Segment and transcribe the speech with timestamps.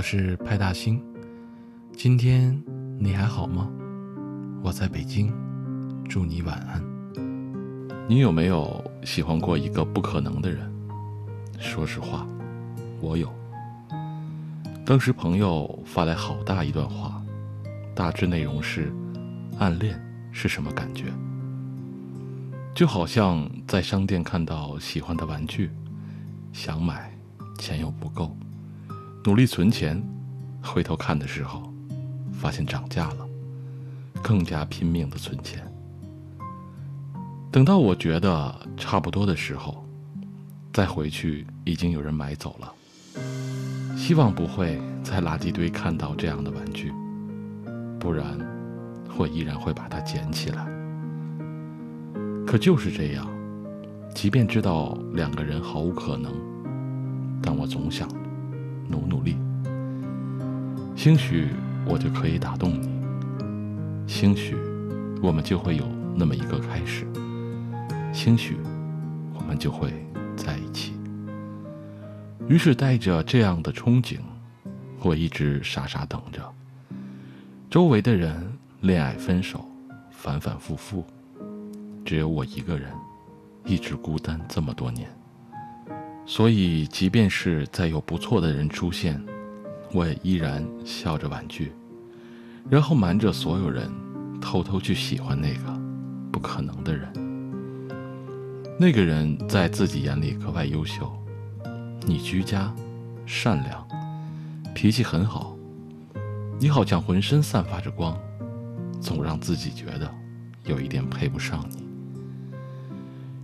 [0.00, 0.98] 我是派大星。
[1.94, 2.58] 今天
[2.98, 3.70] 你还好吗？
[4.62, 5.30] 我在北京，
[6.08, 6.82] 祝你晚安。
[8.08, 10.72] 你有没有喜欢过一个不可能的人？
[11.58, 12.26] 说实话，
[13.02, 13.30] 我有。
[14.86, 17.22] 当时朋友发来好大一段话，
[17.94, 18.90] 大致内容是：
[19.58, 21.12] 暗恋是什么感觉？
[22.74, 25.70] 就好像在商店看到喜欢的玩具，
[26.54, 27.14] 想买，
[27.58, 28.34] 钱又不够，
[29.22, 30.02] 努力存钱，
[30.62, 31.70] 回头看的时候，
[32.32, 33.28] 发现涨价了，
[34.22, 35.62] 更加拼命的存钱。
[37.52, 39.84] 等到我觉得差不多的时候，
[40.72, 42.72] 再回去已经有人买走了。
[43.94, 46.90] 希望不会在垃圾堆看到这样的玩具，
[47.98, 48.38] 不然
[49.18, 50.66] 我依然会把它捡起来。
[52.46, 53.28] 可就是这样，
[54.14, 56.32] 即便知道两个人毫无可能，
[57.42, 58.08] 但我总想
[58.90, 59.36] 努努力，
[60.96, 61.48] 兴许
[61.86, 62.88] 我就可以打动你，
[64.06, 64.56] 兴许
[65.22, 67.06] 我们就会有那么一个开始，
[68.12, 68.56] 兴许
[69.32, 69.92] 我们就会
[70.36, 70.92] 在一起。
[72.48, 74.18] 于是带着这样的憧憬，
[75.02, 76.42] 我一直傻傻等着。
[77.70, 79.64] 周围的人恋爱分手，
[80.10, 81.04] 反反复复，
[82.04, 82.90] 只有我一个人，
[83.64, 85.08] 一直孤单这么多年。
[86.32, 89.20] 所以，即便是再有不错的人出现，
[89.92, 91.72] 我也依然笑着婉拒，
[92.70, 93.90] 然后瞒着所有人，
[94.40, 95.76] 偷偷去喜欢那个
[96.30, 97.12] 不可能的人。
[98.78, 101.12] 那个人在自己眼里格外优秀。
[102.06, 102.72] 你居家、
[103.26, 103.84] 善良，
[104.72, 105.56] 脾气很好，
[106.60, 108.16] 你好像浑身散发着光，
[109.00, 110.08] 总让自己觉得
[110.64, 111.89] 有一点配不上你。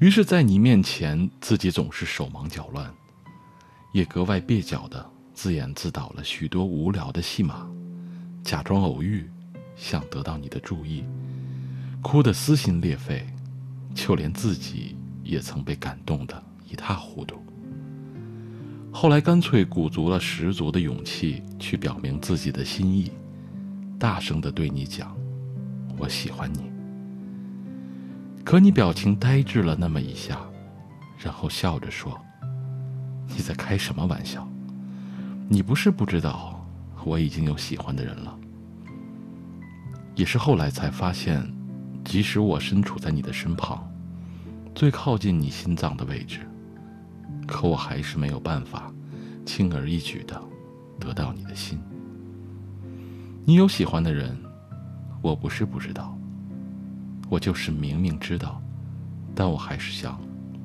[0.00, 2.90] 于是，在你面前，自己总是手忙脚乱，
[3.92, 7.68] 也格外蹩脚的自演自导了许多无聊的戏码，
[8.42, 9.30] 假装偶遇，
[9.76, 11.04] 想得到你的注意，
[12.00, 13.26] 哭得撕心裂肺，
[13.94, 17.36] 就连自己也曾被感动得一塌糊涂。
[18.90, 23.12] 后来干脆鼓足了十足的勇气去表明自己的心意，
[23.98, 25.14] 大声的对你讲
[25.98, 26.70] ：“我喜欢你。”
[28.44, 30.40] 可你表情呆滞了那么一下，
[31.18, 32.18] 然后笑着说
[33.28, 34.48] ：“你在开什么玩笑？
[35.48, 36.64] 你不是不知道
[37.04, 38.36] 我已经有喜欢的人了。”
[40.16, 41.46] 也是后来才发现，
[42.04, 43.88] 即使我身处在你的身旁，
[44.74, 46.40] 最靠近你心脏的位置。
[47.46, 48.92] 可我还是没有办法，
[49.46, 50.40] 轻而易举的
[50.98, 51.80] 得到你的心。
[53.44, 54.36] 你有喜欢的人，
[55.22, 56.16] 我不是不知道，
[57.30, 58.60] 我就是明明知道，
[59.34, 60.20] 但我还是想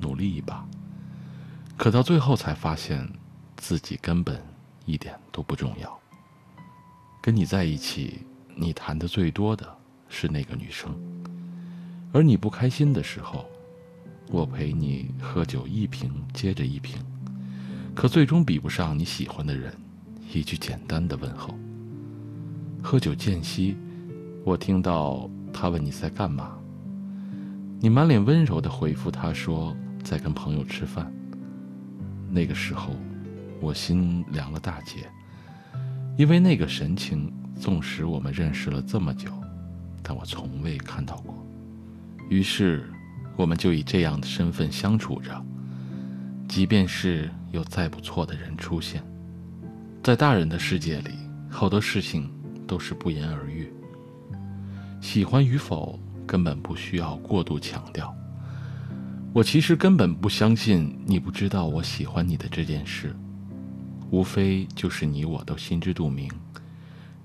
[0.00, 0.66] 努力一把。
[1.76, 3.08] 可到最后才发现，
[3.56, 4.42] 自己根本
[4.86, 6.00] 一点都不重要。
[7.20, 8.22] 跟你在一起，
[8.54, 9.68] 你谈的最多的
[10.08, 10.92] 是那个女生，
[12.12, 13.46] 而你不开心的时候。
[14.28, 16.98] 我陪你喝酒一瓶接着一瓶，
[17.94, 19.72] 可最终比不上你喜欢的人
[20.32, 21.56] 一句简单的问候。
[22.82, 23.76] 喝酒间隙，
[24.44, 26.52] 我听到他问你在干嘛，
[27.80, 29.74] 你满脸温柔的回复他说
[30.04, 31.10] 在跟朋友吃饭。
[32.30, 32.94] 那个时候，
[33.60, 35.08] 我心凉了大截，
[36.18, 39.30] 因为那个神情，纵使我们认识了这么久，
[40.02, 41.34] 但我从未看到过。
[42.28, 42.84] 于是。
[43.38, 45.44] 我们就以这样的身份相处着，
[46.48, 49.02] 即便是有再不错的人出现，
[50.02, 51.10] 在大人的世界里，
[51.50, 52.32] 好多事情
[52.66, 53.70] 都是不言而喻。
[55.00, 58.14] 喜欢与否根本不需要过度强调。
[59.32, 63.14] 我其实根本不相信你不知道我喜欢你的这件事，
[64.10, 66.30] 无非就是你我都心知肚明，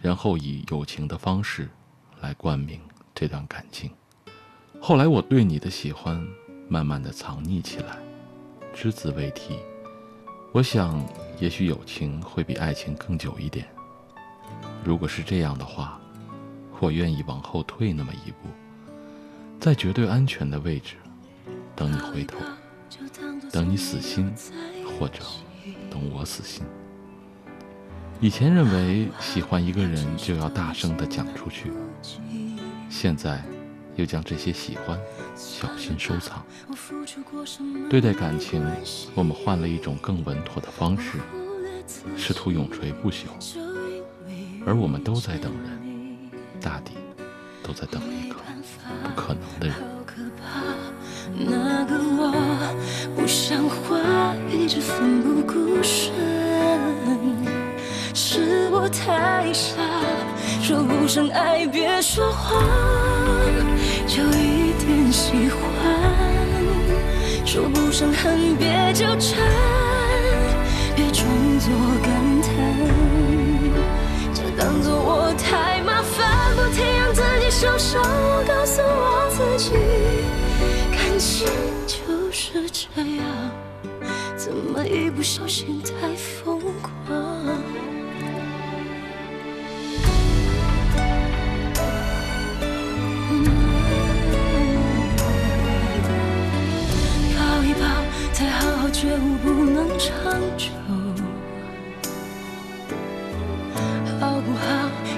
[0.00, 1.68] 然后以友情的方式
[2.20, 2.80] 来冠名
[3.14, 3.90] 这段感情。
[4.80, 6.20] 后来我对你的喜欢，
[6.68, 7.96] 慢慢的藏匿起来，
[8.74, 9.54] 只字未提。
[10.52, 11.06] 我想，
[11.38, 13.68] 也许友情会比爱情更久一点。
[14.82, 15.99] 如果是这样的话，
[16.80, 18.48] 我愿意往后退那么一步，
[19.60, 20.96] 在绝对安全的位置，
[21.76, 22.38] 等你回头，
[23.52, 24.32] 等你死心，
[24.98, 25.20] 或者
[25.90, 26.64] 等我死心。
[28.20, 31.70] 以前认为喜欢一个人就要大声的讲出去，
[32.88, 33.40] 现在。
[33.96, 34.98] 又将这些喜欢
[35.36, 36.42] 小心收藏。
[37.90, 38.64] 对待感情，
[39.14, 41.18] 我们换了一种更稳妥的方式，
[42.16, 43.26] 试图永垂不朽。
[44.64, 45.89] 而我们都在等人，
[46.60, 46.92] 大抵
[47.62, 48.36] 都在等一个
[49.02, 49.74] 不可能的人。
[49.74, 50.44] 好可怕
[51.36, 52.32] 那个我
[53.16, 56.12] 不像话，一直奋不顾身。
[58.14, 58.68] 是。
[58.72, 59.74] 我太傻，
[60.62, 62.62] 说不上爱别说谎，
[64.06, 65.60] 就一点喜欢；
[67.44, 69.38] 说不上恨别纠缠，
[70.96, 71.28] 别装
[71.58, 71.70] 作
[72.02, 72.10] 感
[72.40, 72.48] 叹，
[77.62, 78.02] 让自己受伤。
[78.02, 79.72] 我告诉我自己，
[80.92, 81.46] 感情
[81.86, 83.24] 就是这样。
[84.36, 87.29] 怎么一不小心太疯狂？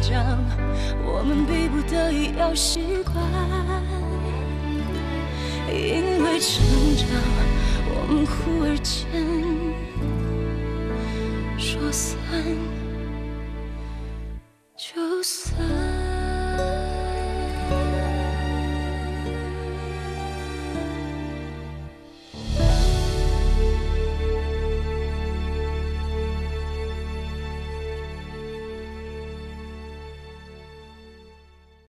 [0.00, 0.38] 讲，
[1.04, 3.22] 我们逼不得已要习惯；
[5.68, 6.64] 因为成
[6.96, 7.06] 长，
[7.86, 8.96] 我们忽而间
[11.58, 12.16] 说散
[14.76, 15.89] 就散。